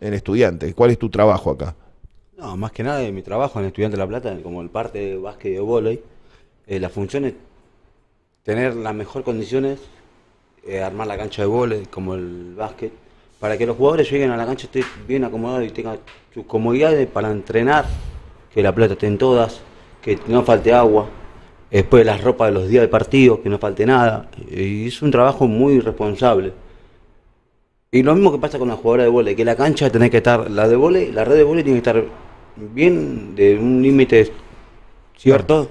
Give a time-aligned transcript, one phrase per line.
[0.00, 0.72] en estudiante?
[0.74, 1.74] ¿Cuál es tu trabajo acá?
[2.36, 5.16] No, más que nada mi trabajo en Estudiante de La Plata, como el parte de
[5.16, 6.02] básquet y de vóley,
[6.66, 7.34] eh, la función es
[8.42, 9.80] tener las mejores condiciones,
[10.66, 12.92] eh, armar la cancha de vóley como el básquet,
[13.40, 15.98] para que los jugadores lleguen a la cancha estén bien acomodados y tengan
[16.34, 17.86] sus comodidades para entrenar,
[18.52, 19.60] que la plata esté en todas,
[20.02, 21.08] que no falte agua,
[21.70, 25.10] después las ropas de los días de partido, que no falte nada, y es un
[25.10, 26.52] trabajo muy responsable.
[27.96, 30.18] Y lo mismo que pasa con la jugadora de vóley, que la cancha tiene que
[30.18, 32.04] estar, la de vóley, la red de vóley tiene que estar
[32.74, 34.30] bien de un límite
[35.16, 35.70] cierto,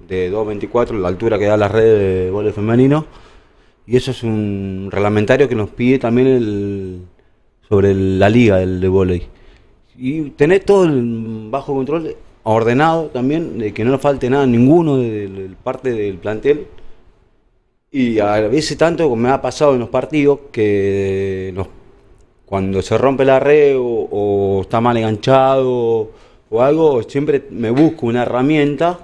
[0.00, 3.06] de 2.24, la altura que da la red de vóley femenino,
[3.86, 7.02] y eso es un reglamentario que nos pide también el,
[7.68, 9.22] sobre la liga del de vóley.
[9.96, 14.96] Y tener todo el bajo control, ordenado también, de que no nos falte nada ninguno
[14.96, 16.66] de parte del plantel,
[17.90, 21.54] y a veces tanto me ha pasado en los partidos que
[22.46, 26.10] cuando se rompe la red o, o está mal enganchado
[26.50, 28.98] o algo, siempre me busco una herramienta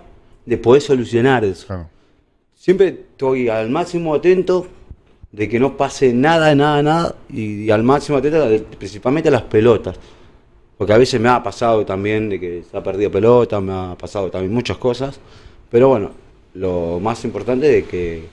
[0.45, 1.67] de poder solucionar eso.
[1.67, 1.89] Claro.
[2.55, 4.67] Siempre estoy al máximo atento
[5.31, 9.33] de que no pase nada, nada, nada, y, y al máximo atento de- principalmente a
[9.33, 9.97] las pelotas.
[10.79, 13.97] Porque a veces me ha pasado también de que se ha perdido pelota, me ha
[13.97, 15.19] pasado también muchas cosas.
[15.71, 16.11] Pero bueno,
[16.55, 18.25] lo más importante es que,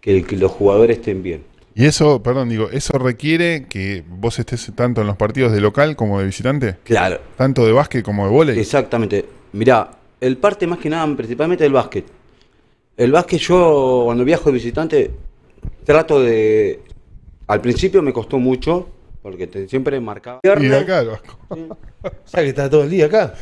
[0.00, 1.44] que- que los jugadores estén bien.
[1.74, 5.94] Y eso, perdón, digo, ¿eso requiere que vos estés tanto en los partidos de local
[5.96, 6.76] como de visitante?
[6.84, 8.58] Claro, Tanto de básquet como de vóley.
[8.58, 9.24] exactamente.
[9.52, 9.90] Mirá,
[10.20, 12.04] el parte más que nada, principalmente del básquet.
[12.96, 15.10] El básquet yo, cuando viajo de visitante,
[15.84, 16.80] trato de...
[17.46, 18.88] Al principio me costó mucho,
[19.22, 20.40] porque te- siempre marcaba...
[20.42, 21.38] Y de acá, el Vasco.
[22.02, 23.34] O sea, que está todo el día acá.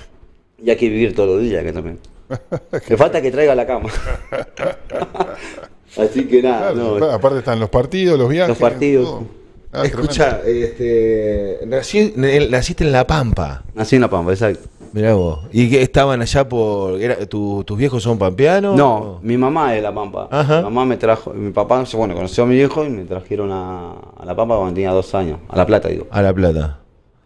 [0.62, 1.98] Y hay que vivir todos los días acá también.
[2.90, 3.88] Me falta que traiga la cama.
[5.98, 8.48] Así que nada, Claro, no, aparte están los partidos, los viajes.
[8.50, 9.04] Los partidos.
[9.06, 9.38] todo.
[9.72, 12.14] Ah, Escucha, este, nací-
[12.48, 13.64] naciste en La Pampa.
[13.74, 14.68] nací en La Pampa, exacto.
[14.94, 15.40] Mirá vos.
[15.52, 16.98] ¿Y que estaban allá por.
[16.98, 18.74] era- tu- ¿Tus viejos son pampeanos?
[18.74, 20.28] No, mi mamá es de La Pampa.
[20.30, 20.56] Ajá.
[20.58, 23.92] Mi mamá me trajo, mi papá, bueno, conoció a mi viejo y me trajeron a,
[24.16, 26.06] a La Pampa cuando tenía dos años, a La Plata, digo.
[26.10, 26.78] A La Plata.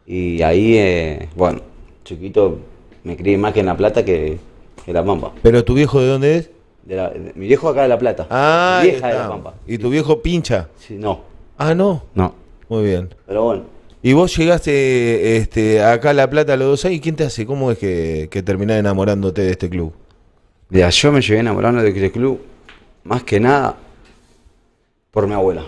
[0.05, 1.61] Y ahí, eh, bueno,
[2.05, 2.59] chiquito,
[3.05, 4.39] me crié más que en La Plata que
[4.85, 5.31] en La Pampa.
[5.43, 6.51] ¿Pero tu viejo de dónde es?
[6.85, 8.27] De la- de- mi viejo acá de La Plata.
[8.31, 9.29] Ah, mi vieja de La.
[9.29, 9.55] Pampa.
[9.67, 10.69] ¿Y tu viejo pincha?
[10.77, 11.21] Sí, no,
[11.59, 12.03] Ah, no.
[12.15, 12.35] no.
[12.69, 13.15] Muy bien.
[13.27, 13.63] Pero bueno,
[14.05, 16.97] ¿Y vos llegaste este, acá a La Plata a los dos años?
[16.97, 17.47] ¿Y quién te hace?
[17.47, 19.93] ¿Cómo es que, que terminás enamorándote de este club?
[20.71, 22.41] mira, yo me llegué enamorando de este club,
[23.05, 23.77] más que nada,
[25.13, 25.65] por mi abuela.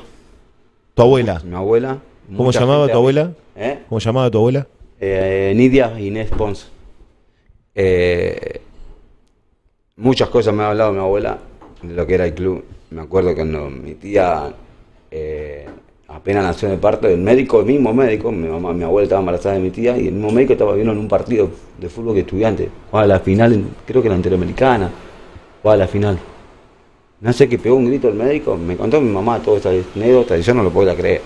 [0.95, 1.41] ¿Tu abuela?
[1.45, 1.99] Mi abuela.
[2.37, 3.33] ¿Cómo llamaba tu abuela?
[3.55, 3.81] ¿Eh?
[3.89, 4.67] ¿Cómo llamaba tu abuela?
[4.99, 6.71] Eh, Nidia Inés Pons.
[7.75, 8.61] Eh,
[9.97, 11.39] muchas cosas me ha hablado mi abuela
[11.83, 12.65] de lo que era el club.
[12.91, 14.53] Me acuerdo cuando mi tía
[15.11, 15.67] eh,
[16.09, 19.57] apenas nació el parto, el médico, el mismo médico, mi mamá, mi abuela estaba embarazada
[19.57, 22.21] de mi tía y el mismo médico estaba viendo en un partido de fútbol que
[22.21, 22.69] estudiante.
[22.91, 24.91] Jugaba la final, creo que la Interamericana,
[25.63, 26.19] jugaba la final.
[27.21, 30.37] No sé qué pegó un grito el médico, me contó mi mamá toda esa anécdota
[30.37, 31.23] y yo no lo podía creer.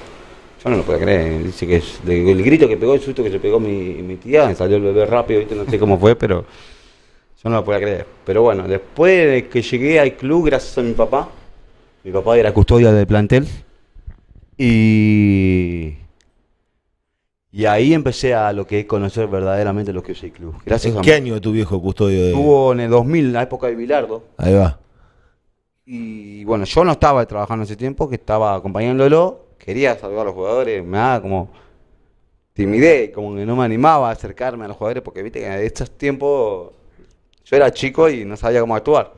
[0.62, 1.42] Yo no lo podía creer.
[1.44, 3.70] Dice que de- el grito que pegó, el susto que se pegó mi,
[4.02, 6.44] mi tía, salió el bebé rápido, no sé cómo fue, pero
[7.42, 8.06] yo no lo podía creer.
[8.24, 11.28] Pero bueno, después de que llegué al club, gracias a mi papá,
[12.04, 13.46] mi papá era custodia del plantel,
[14.56, 15.94] y,
[17.52, 20.54] y ahí empecé a lo que es conocer verdaderamente lo que es el club.
[20.66, 22.28] Gracias ¿En a qué año tu viejo custodio de.?
[22.30, 24.78] Estuvo en el 2000, la época de Bilardo, Ahí va.
[25.86, 30.34] y bueno, yo no estaba trabajando ese tiempo, que estaba acompañándolo, quería saludar a los
[30.34, 31.50] jugadores, me daba como
[32.52, 35.52] timidez, como que no me animaba a acercarme a los jugadores, porque viste que en
[35.60, 36.72] estos tiempos
[37.50, 39.12] yo era chico y no sabía cómo actuar.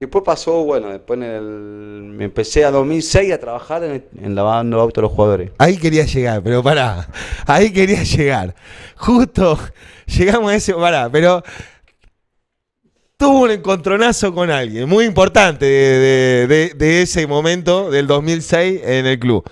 [0.00, 5.10] Después pasó, bueno, después me empecé a 2006 a trabajar en, en lavando autos los
[5.12, 5.50] jugadores.
[5.58, 7.08] Ahí quería llegar, pero pará.
[7.46, 8.54] Ahí quería llegar.
[8.96, 9.58] Justo
[10.06, 10.72] llegamos a ese.
[10.74, 11.42] Pará, pero.
[13.16, 18.80] Tuvo un encontronazo con alguien muy importante de, de- de- de ese momento del 2006
[18.84, 19.42] en el club.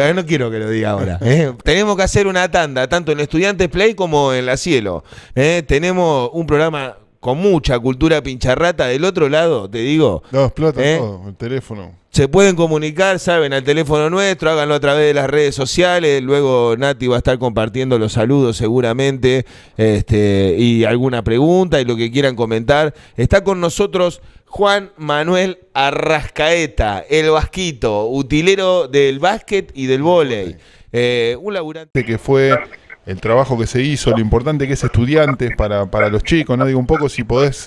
[0.00, 1.18] Pero no quiero que lo diga ahora.
[1.20, 1.52] ¿eh?
[1.62, 5.04] Tenemos que hacer una tanda, tanto en Estudiantes Play como en La Cielo.
[5.34, 5.62] ¿eh?
[5.66, 8.86] Tenemos un programa con mucha cultura pincharrata.
[8.86, 10.96] Del otro lado, te digo, No, explota ¿Eh?
[10.96, 11.92] todo, el teléfono.
[12.10, 16.22] se pueden comunicar, saben, al teléfono nuestro, háganlo a través de las redes sociales.
[16.22, 19.44] Luego Nati va a estar compartiendo los saludos seguramente
[19.76, 22.94] este, y alguna pregunta y lo que quieran comentar.
[23.18, 30.56] Está con nosotros Juan Manuel Arrascaeta, el vasquito, utilero del básquet y del vóley.
[30.92, 32.04] Eh, un laburante.
[32.04, 32.58] que fue
[33.06, 36.66] el trabajo que se hizo, lo importante que es estudiantes para, para los chicos, ¿no?
[36.66, 37.64] Digo, un poco si podés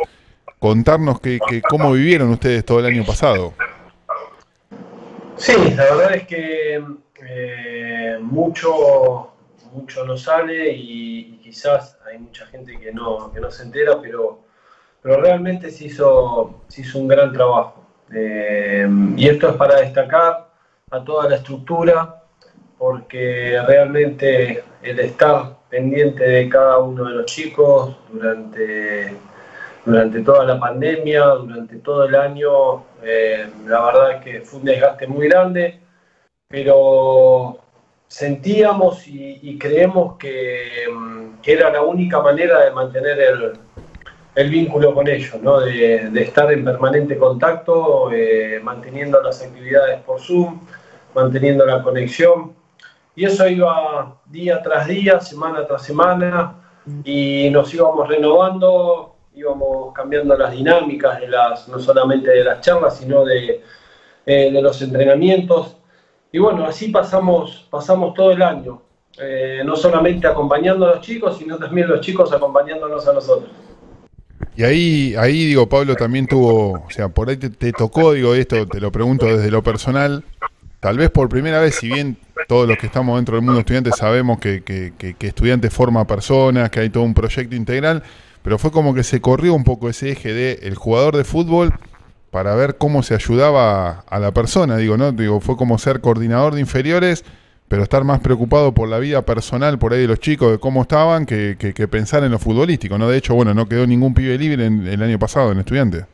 [0.59, 3.53] contarnos que, que cómo vivieron ustedes todo el año pasado.
[5.37, 6.83] Sí, la verdad es que
[7.25, 9.33] eh, mucho
[9.73, 14.42] mucho no sale y, quizás hay mucha gente que no, que no se entera, pero,
[15.03, 17.83] pero realmente se hizo, se hizo un gran trabajo.
[18.15, 20.47] Eh, y esto es para destacar
[20.89, 22.23] a toda la estructura,
[22.77, 29.13] porque realmente el estar pendiente de cada uno de los chicos durante,
[29.85, 34.65] durante toda la pandemia, durante todo el año, eh, la verdad es que fue un
[34.65, 35.79] desgaste muy grande,
[36.47, 37.57] pero
[38.07, 40.85] sentíamos y, creemos que,
[41.45, 43.53] era la única manera de mantener el,
[44.49, 45.59] vínculo con ellos, ¿no?
[45.59, 50.61] de, estar en permanente contacto, eh, manteniendo las actividades por Zoom,
[51.13, 52.53] manteniendo la conexión.
[53.15, 56.55] Y eso iba día tras día, semana tras semana,
[57.03, 62.97] y nos íbamos renovando, íbamos cambiando las dinámicas de las, no solamente de las charlas,
[62.97, 63.63] sino de,
[64.25, 65.77] eh, de los entrenamientos
[66.33, 68.81] y bueno, así pasamos, pasamos todo el año,
[69.19, 73.51] eh, no solamente acompañando a los chicos, sino también los chicos acompañándonos a nosotros.
[74.55, 78.67] Y ahí, ahí digo, Pablo también tuvo, o sea, por ahí te, tocó, digo, esto
[78.67, 80.23] te lo pregunto desde lo personal,
[80.79, 82.17] tal vez por primera vez, si bien
[82.47, 86.05] todos los que estamos dentro del mundo estudiante sabemos que, que, que, que estudiante forma
[86.05, 88.03] personas, que hay todo un proyecto integral,
[88.43, 91.73] pero fue como que se corrió un poco ese eje de el jugador de fútbol
[92.29, 95.11] para ver cómo se ayudaba a la persona, digo, ¿no?
[95.11, 97.23] Digo, fue como ser coordinador de inferiores,
[97.67, 100.83] pero estar más preocupado por la vida personal por ahí de los chicos, de cómo
[100.83, 101.55] estaban, que,
[101.89, 103.07] pensar en lo futbolístico, ¿no?
[103.07, 106.05] De hecho, bueno, no quedó ningún pibe libre en, el año pasado en estudiante.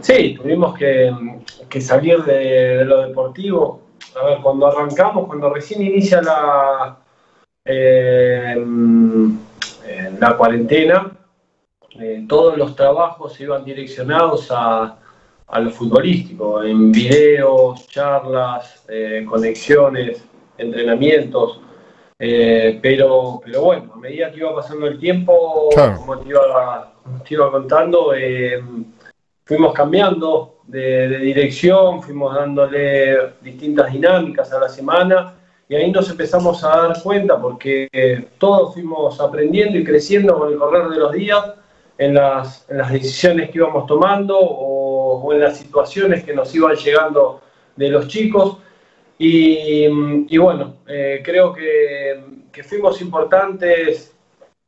[0.00, 3.82] Sí, tuvimos que, salir de, lo deportivo.
[4.20, 6.98] A ver, cuando arrancamos, cuando recién inicia la,
[7.64, 8.56] eh,
[10.20, 11.12] la cuarentena,
[11.98, 14.98] eh, todos los trabajos iban direccionados a,
[15.60, 20.24] lo futbolístico, en videos, charlas, eh, conexiones,
[20.56, 21.60] entrenamientos.
[22.18, 28.12] Eh, pero, pero bueno, a medida que iba pasando el tiempo, como te iba, contando,
[29.44, 35.34] fuimos cambiando de, de, dirección, fuimos dándole distintas dinámicas a la semana
[35.68, 40.58] y ahí nos empezamos a dar cuenta porque todos fuimos aprendiendo y creciendo con el
[40.58, 41.44] correr de los días
[41.98, 44.81] en las, decisiones que íbamos tomando o,
[45.32, 47.40] en las situaciones que nos iban llegando
[47.76, 48.58] de los chicos.
[49.18, 54.14] Y, bueno, eh, creo que, fuimos importantes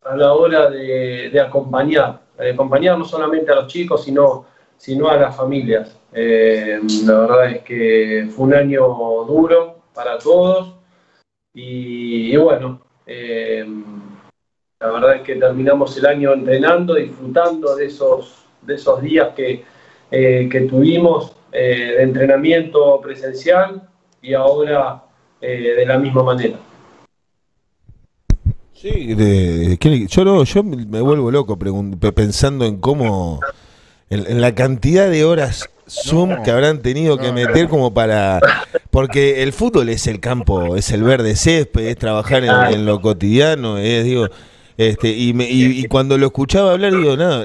[0.02, 4.46] a la hora de, acompañar, de acompañar no solamente a los chicos, sino,
[4.76, 5.99] sino a las familias.
[6.12, 8.87] Eh, la verdad es que fue un año
[9.26, 10.75] duro para todos
[11.52, 13.67] y, bueno, eh,
[14.81, 19.64] la verdad es que terminamos el año entrenando, disfrutando de esos, de esos días que,
[20.16, 23.82] eh, que tuvimos eh, de entrenamiento presencial
[24.22, 25.02] y ahora
[25.40, 26.56] eh, de la misma manera.
[28.75, 29.16] Sí,
[30.08, 33.40] yo, yo me vuelvo loco pensando en cómo,
[34.08, 38.38] en, la cantidad de horas Zoom que habrán tenido que meter como para...
[38.93, 43.00] Porque el fútbol es el campo, es el verde césped, es trabajar en, en lo
[43.00, 44.28] cotidiano, es, digo,
[44.76, 47.43] este, y, y, cuando lo escuchaba hablar, digo, no,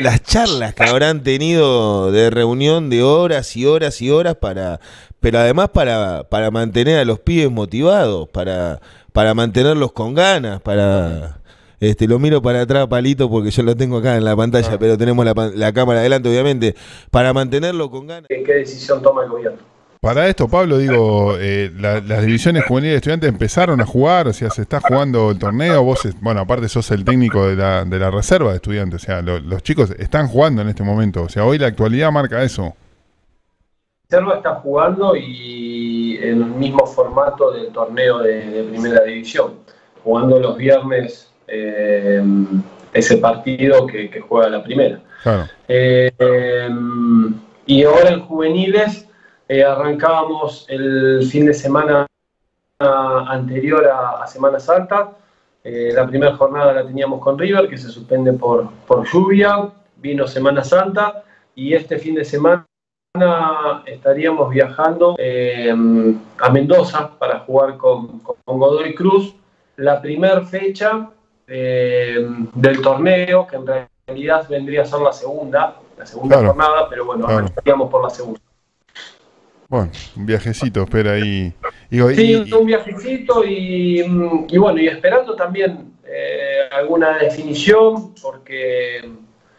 [0.00, 4.80] las charlas que habrán tenido de reunión de horas y horas y horas para,
[5.20, 8.80] pero además para, para mantener a los pibes motivados, para,
[9.12, 11.40] para mantenerlos con ganas, para...
[11.78, 14.78] Este, lo miro para atrás, palito, porque yo lo tengo acá en la pantalla, ah.
[14.80, 16.74] pero tenemos la, la cámara adelante, obviamente,
[17.10, 18.28] para mantenerlo con ganas.
[18.28, 19.75] ¿Qué decisión toma el gobierno?
[20.06, 24.50] Para esto, Pablo, digo, eh, las divisiones juveniles de estudiantes empezaron a jugar, o sea,
[24.50, 28.12] se está jugando el torneo, vos, bueno, aparte sos el técnico de la, de la
[28.12, 31.58] reserva de estudiantes, o sea, los chicos están jugando en este momento, o sea, hoy
[31.58, 32.72] la actualidad marca eso.
[34.08, 39.54] La reserva está jugando y en el mismo formato del torneo de, primera división,
[40.04, 42.22] jugando los viernes eh,
[42.92, 45.00] ese partido que, juega la primera.
[45.24, 45.46] Claro.
[45.66, 46.12] Eh,
[47.66, 49.05] y ahora en juveniles
[49.48, 52.06] eh, arrancábamos el fin de semana
[52.78, 55.12] anterior a, Semana Santa.
[55.62, 59.68] Eh, la primera jornada la teníamos con River, que se suspende por, por lluvia.
[59.96, 61.24] Vino Semana Santa
[61.54, 62.66] y este fin de semana
[63.86, 65.74] estaríamos viajando eh,
[66.38, 69.34] a Mendoza para jugar con, con Godoy Cruz
[69.76, 71.08] la primera fecha
[71.46, 73.66] del torneo, que en
[74.06, 78.40] realidad vendría a ser la segunda, la segunda jornada, pero bueno, estaríamos por la segunda.
[79.68, 81.52] Bueno, un viajecito, espera ahí.
[81.90, 84.02] sí, un viajecito y,
[84.58, 89.10] bueno, y esperando también eh, alguna definición, porque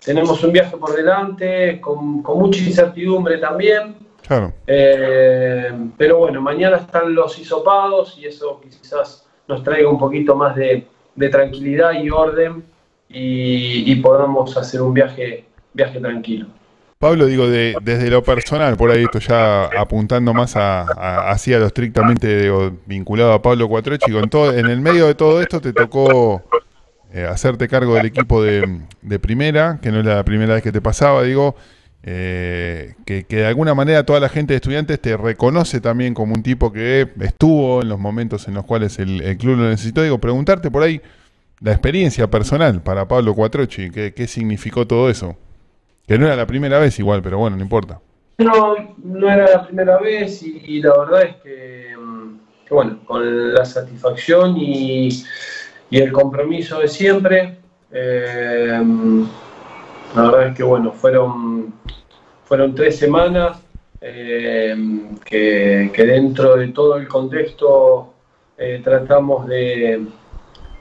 [0.04, 3.96] tenemos un viaje por delante, con, mucha incertidumbre también.
[4.26, 4.54] Claro.
[4.66, 10.56] Eh, pero bueno, mañana están los hisopados y eso quizás nos traiga un poquito más
[10.56, 12.64] de, de tranquilidad y orden
[13.10, 16.48] y, y podamos hacer un viaje, viaje tranquilo.
[17.00, 21.60] Pablo, digo, de, desde lo personal, por ahí esto ya apuntando más a, a, hacia
[21.60, 25.62] lo estrictamente digo, vinculado a Pablo Cuatrochi, con todo, en el medio de todo esto
[25.62, 26.42] te tocó
[27.14, 30.72] eh, hacerte cargo del equipo de, de, primera, que no era la primera vez que
[30.72, 31.56] te pasaba, digo,
[32.02, 36.42] eh, que, de alguna manera toda la gente de estudiantes te reconoce también como un
[36.42, 40.18] tipo que estuvo en los momentos en los cuales el, el club lo necesitó, digo,
[40.18, 41.00] preguntarte por ahí
[41.60, 45.38] la experiencia personal para Pablo Cuatrochi, ¿qué, qué significó todo eso?
[46.08, 48.00] Que no era la primera vez igual, pero bueno, no importa.
[48.38, 51.96] No, no era la primera vez y, la verdad es que,
[52.66, 55.10] que, bueno, con la satisfacción y,
[55.90, 57.58] y el compromiso de siempre,
[57.92, 58.82] eh,
[60.16, 61.74] la verdad es que bueno, fueron,
[62.46, 63.60] fueron tres semanas
[64.00, 64.76] eh,
[65.26, 68.14] que, que, dentro de todo el contexto
[68.58, 70.06] eh, tratamos de,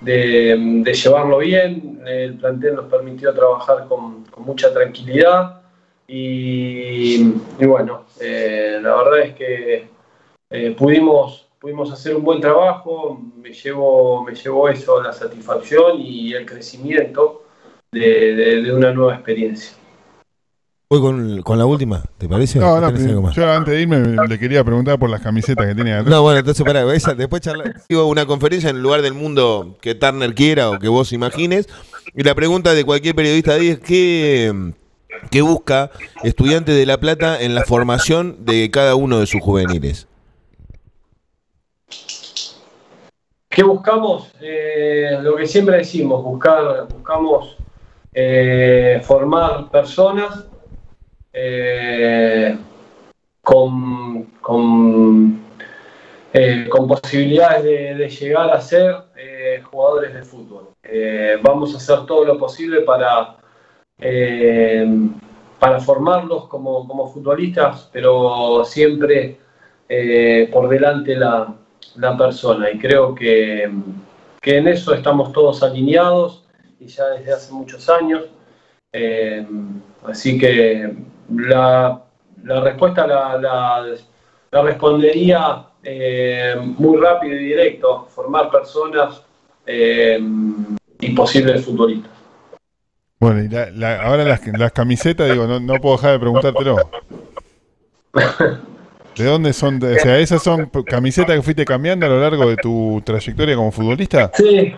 [0.01, 5.63] de, llevarlo bien, el plantel nos permitió trabajar con, mucha tranquilidad.
[6.09, 7.23] Y,
[7.59, 9.89] bueno, eh, la verdad es que
[10.51, 16.33] eh, pudimos, pudimos hacer un buen trabajo, me llevo, me llevo eso, la satisfacción y
[16.35, 17.43] el crecimiento
[17.91, 19.77] de una nueva experiencia.
[20.89, 22.61] Voy con, con, la última, ¿te parece?
[22.61, 26.09] No, no, yo antes de irme le quería preguntar por las camisetas que tiene acá.
[26.09, 29.79] No, bueno, entonces para esa, después charlar, digo una conferencia en el lugar del mundo
[29.81, 31.69] que Turner quiera o que vos imagines.
[32.15, 34.73] Y la pregunta de cualquier periodista ahí es ¿qué,
[35.29, 35.91] qué busca
[36.23, 40.07] estudiante de La Plata en la formación de cada uno de sus juveniles?
[43.49, 44.31] ¿Qué buscamos?
[44.41, 47.57] Eh, lo que siempre decimos, buscar, buscamos
[48.13, 50.45] eh, formar personas
[51.39, 52.57] eh,
[53.43, 55.39] con, con,
[56.33, 57.63] eh, posibilidades
[57.99, 60.71] de, llegar a ser eh, jugadores de fútbol.
[61.43, 63.37] Vamos a hacer todo lo posible para,
[65.59, 69.39] para formarlos como, como, futbolistas, pero siempre
[70.51, 71.55] por delante la,
[71.97, 72.71] la, persona.
[72.71, 73.71] Y creo que,
[74.41, 76.47] que en eso estamos todos alineados
[76.81, 78.25] y ya desde hace muchos años.
[80.03, 80.97] así que
[81.29, 82.03] la,
[82.45, 83.87] la respuesta la, la,
[84.51, 89.23] la respondería eh, muy rápido y directo, formar personas
[89.67, 90.19] eh,
[91.01, 92.11] y posibles futbolistas.
[93.19, 96.77] Bueno, y la, la, ahora las, las, camisetas, digo, no, no, puedo dejar de preguntártelo.
[99.17, 99.83] ¿De dónde son?
[99.83, 103.73] O sea, ¿esas son camisetas que fuiste cambiando a lo largo de tu trayectoria como
[103.73, 104.31] futbolista?
[104.35, 104.75] Sí,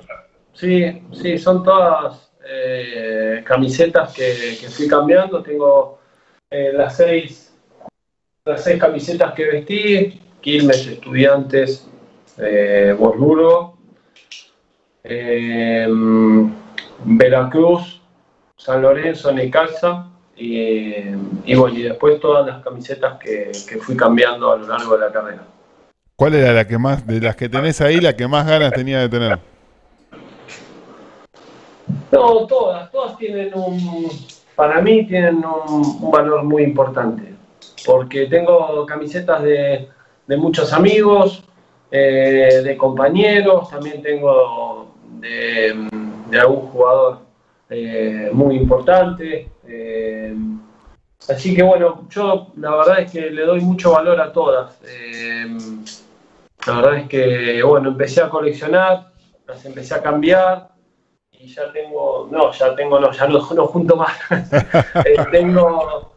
[0.53, 5.43] sí, sí, son todas eh, camisetas que, que fui cambiando.
[5.43, 5.98] Tengo
[6.51, 7.53] eh, las, seis,
[8.45, 11.89] las seis camisetas que vestí, Quilmes, Estudiantes,
[12.39, 13.77] eh, Borburgo,
[15.05, 15.87] eh,
[17.05, 18.01] Veracruz,
[18.57, 20.95] San Lorenzo, Necaxa y,
[21.45, 25.07] y, bueno, y después todas las camisetas que, que, fui cambiando a lo largo de
[25.07, 25.43] la carrera.
[26.17, 29.01] ¿Cuál era la que más, de las que tenés ahí, la que más ganas tenía
[29.01, 29.39] de tener?
[32.11, 34.11] No, todas, todas tienen un,
[34.59, 37.33] para mí tienen un, valor muy importante,
[37.87, 39.89] porque tengo camisetas de,
[40.37, 41.45] muchos amigos,
[41.93, 45.89] eh, de compañeros, también tengo de,
[46.41, 47.21] algún jugador
[47.71, 49.49] eh, muy importante.
[49.65, 50.35] Eh,
[51.29, 54.77] así que bueno, yo la verdad es que le doy mucho valor a todas.
[56.67, 59.13] La verdad es que bueno, empecé a coleccionar,
[59.47, 60.78] las empecé a cambiar
[61.41, 64.13] y ya tengo, no, ya tengo, no, ya no, no junto más.
[65.05, 66.13] Eh, tengo,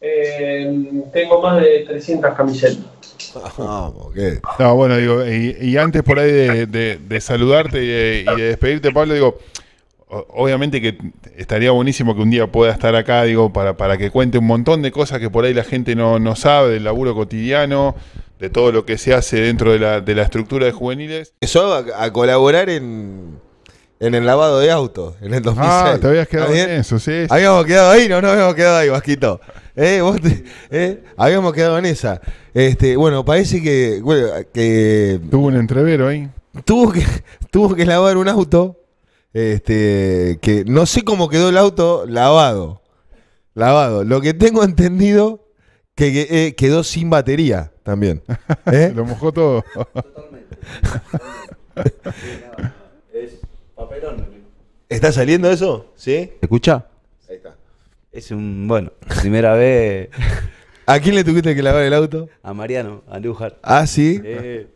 [0.00, 2.84] eh, tengo más de 300 camisetas.
[3.58, 4.38] Ah, okay.
[4.58, 8.36] No, bueno, digo, y, y, antes por ahí de, de, de saludarte y de, y
[8.36, 9.38] de, despedirte, Pablo, digo,
[10.08, 10.98] obviamente que
[11.36, 14.82] estaría buenísimo que un día pueda estar acá, digo, para, para que cuente un montón
[14.82, 17.94] de cosas que por ahí la gente no, no sabe, del laburo cotidiano,
[18.38, 21.34] de todo lo que se hace dentro de la, de la estructura de juveniles.
[21.40, 23.40] Eso a, a colaborar en
[24.00, 25.72] en el lavado de autos, en el 2006.
[25.72, 27.26] Ah, te habías quedado en eso, sí, sí.
[27.28, 29.40] Habíamos quedado ahí, no, no habíamos quedado ahí, Vasquito.
[29.74, 30.00] ¿Eh?
[30.00, 31.04] ¿Vos te, eh?
[31.16, 32.20] Habíamos quedado en esa.
[32.54, 35.20] Este, bueno, parece que, bueno, que...
[35.30, 36.28] Tuvo un entrevero ahí.
[36.64, 37.04] Tuvo que,
[37.50, 38.80] tuvo que lavar un auto,
[39.32, 42.82] este, que no sé cómo quedó el auto lavado.
[43.54, 44.04] Lavado.
[44.04, 45.48] Lo que tengo entendido,
[45.94, 48.22] que, que eh, quedó sin batería también.
[48.66, 48.92] ¿Eh?
[48.94, 49.64] Lo mojó todo.
[49.74, 50.56] Totalmente.
[54.88, 55.92] ¿Está saliendo eso?
[55.96, 56.12] ¿Sí?
[56.12, 56.86] ¿Se escucha?
[57.28, 57.56] Ahí está.
[58.10, 58.90] Es un, bueno,
[59.20, 60.08] primera vez.
[60.86, 62.30] ¿A quién le tuviste que lavar el auto?
[62.42, 63.58] A Mariano, a Lujar.
[63.62, 64.18] Ah, sí.
[64.24, 64.66] Eh,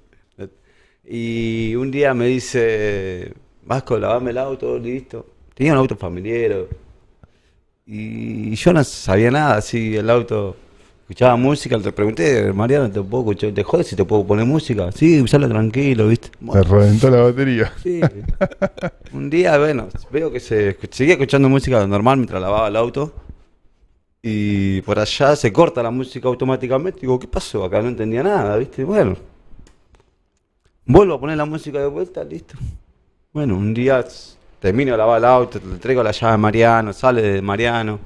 [1.05, 3.33] y un día me dice,
[3.65, 5.27] Vasco, lavame el auto, listo.
[5.55, 6.67] Tenía un auto familiar.
[7.87, 10.57] Y yo no sabía nada, así, el auto.
[11.03, 13.53] Escuchaba música, le pregunté, Mariano, ¿te puedo escuchar?
[13.53, 14.91] ¿Te jodes si te puedo poner música?
[14.93, 16.31] Sí, usalo tranquilo, ¿viste?
[16.31, 17.73] Te reventó la batería.
[17.83, 18.01] Sí.
[19.13, 23.13] Un día, bueno, veo que se seguía escuchando música normal mientras lavaba el auto.
[24.23, 27.01] Y por allá se corta la música automáticamente.
[27.01, 27.65] Digo, ¿qué pasó?
[27.65, 28.85] Acá no entendía nada, ¿viste?
[28.85, 29.17] Bueno.
[30.87, 32.55] Vuelvo a poner la música de vuelta, listo.
[33.33, 34.05] Bueno, un día
[34.61, 37.99] termino de lavar el auto, le traigo la llave a Mariano, sale de Mariano.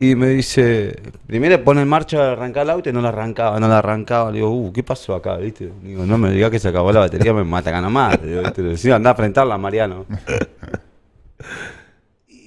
[0.00, 3.66] Y me dice, primero pone en marcha arrancar el auto y no la arrancaba, no
[3.66, 4.30] la arrancaba.
[4.30, 5.36] Le digo, uh, ¿qué pasó acá?
[5.38, 5.72] ¿Viste?
[5.82, 8.20] Digo, no me digas que se acabó la batería, me mata acá nomás.
[8.22, 10.06] Le digo, anda a enfrentarla, Mariano.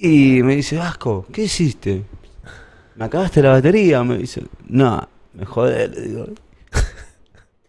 [0.04, 2.02] Y me dice, Vasco, ¿qué hiciste?
[2.96, 4.02] ¿Me acabaste la batería?
[4.02, 6.26] Me dice, no, me jodé, le digo.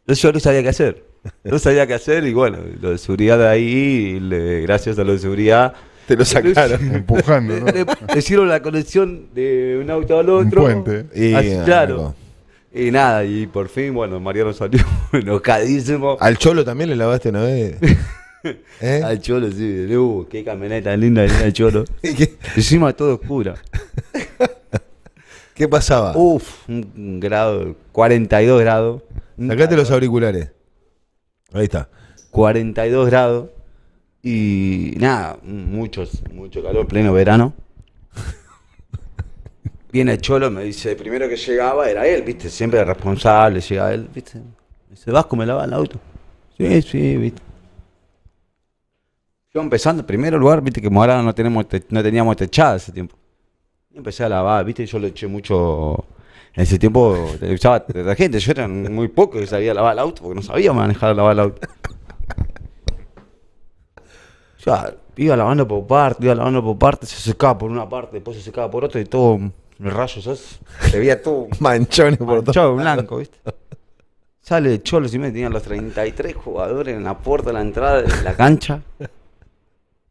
[0.07, 1.05] Yo no sabía qué hacer.
[1.43, 5.11] No sabía qué hacer y bueno, lo de seguridad de ahí, le- gracias a lo
[5.13, 5.73] de seguridad,
[6.07, 6.81] Te lo sacaron.
[6.95, 7.65] Empujando, ¿no?
[7.67, 10.61] le, le hicieron la conexión de un auto al Un otro.
[10.63, 11.05] puente.
[11.15, 12.15] Y, Así, ah, claro.
[12.73, 14.83] Y nada, y por fin, bueno, Mariano salió
[15.13, 16.17] enojadísimo.
[16.19, 17.77] ¿Al Cholo también le lavaste una vez?
[18.81, 19.01] ¿Eh?
[19.01, 19.85] Al cholo, sí.
[19.95, 21.85] Uh, qué camioneta linda linda el cholo.
[22.01, 23.55] ¿Y ¿Qué, Encima todo oscura.
[25.53, 26.11] qué pasaba?
[26.17, 29.01] Uf, un grado, 42 grados.
[29.37, 30.51] Un Sacate los auriculares.
[31.53, 31.87] Ahí está.
[32.31, 33.49] 42 grados.
[34.23, 37.53] Y nada, muchos, mucho calor, pleno verano.
[39.91, 44.39] Viene cholo, me dice, primero que llegaba era él, viste, siempre responsable, llega él, viste.
[44.39, 45.99] Me dice, Vasco, ¿me lava el auto?
[46.57, 47.41] Sí, sí, viste.
[49.53, 52.91] Yo empezando, en primer lugar, viste que ahora no, tenemos te- no teníamos techada ese
[52.91, 53.15] tiempo.
[53.91, 56.05] Y empecé a lavar, viste, yo le eché mucho...
[56.55, 57.17] En ese tiempo
[57.53, 61.15] usaba detergente, yo era muy poco que sabía lavar el auto, porque no sabía manejar
[61.15, 61.61] lavar el auto.
[64.65, 68.37] Ya, iba lavando por parte, iba lavando por parte, se secaba por una parte, después
[68.37, 69.39] se secaba por otra y todo
[69.79, 70.59] el rayo, ¿sabes?
[70.89, 72.43] Se veía todo Manchones por todo.
[72.43, 73.39] manchado blanco, ¿viste?
[74.39, 78.01] Sale el Cholo, si me tenían los 33 jugadores en la puerta de la entrada
[78.01, 78.81] de la cancha.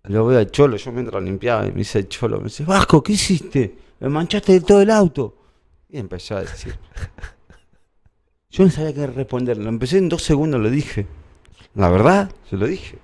[0.05, 3.13] Lo veo al Cholo, yo mientras limpiaba, y me dice Cholo, me dice, Vasco, ¿qué
[3.13, 3.77] hiciste?
[4.01, 5.37] Me manchaste de todo el auto.
[5.89, 6.77] Y empezó a decir.
[8.51, 11.07] Yo no sabía qué responder, lo empecé en dos segundos, lo dije.
[11.75, 12.99] La verdad, se lo dije.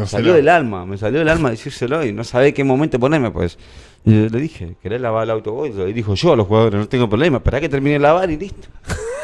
[0.00, 3.30] No salió del alma, me salió del alma decírselo y no sabía qué momento ponerme,
[3.30, 3.58] pues.
[4.02, 5.68] Y le dije, ¿querés lavar el auto vos?
[5.68, 8.38] Y dijo yo a los jugadores, no tengo problema, esperá que termine de lavar y
[8.38, 8.68] listo.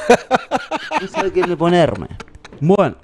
[1.01, 2.09] no sabía qué ponerme.
[2.61, 2.97] Bueno,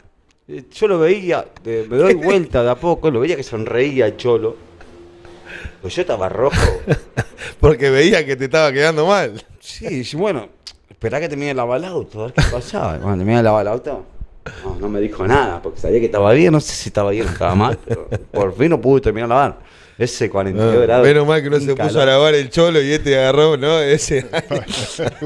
[0.49, 4.05] eh, yo lo veía, eh, me doy vuelta de a poco, lo veía que sonreía
[4.05, 4.55] el cholo.
[5.81, 6.55] Pues yo estaba rojo.
[7.61, 9.43] Porque veía que te estaba quedando mal.
[9.61, 10.51] Sí, bueno,
[10.91, 12.99] esperá que termine de lavar el auto, a ver qué pasaba.
[12.99, 14.05] Cuando terminé de lavar el auto,
[14.65, 17.27] no, no me dijo nada, porque sabía que estaba bien, no sé si estaba bien
[17.27, 19.59] o estaba mal, pero por fin no pude terminar de lavar.
[19.99, 21.07] Ese 42 Ah, grados.
[21.07, 22.01] menos mal que no se puso calor.
[22.03, 23.79] a lavar el cholo y este agarró, ¿no?
[23.79, 24.27] Ese.